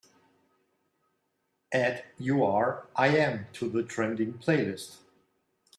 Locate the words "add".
1.71-2.03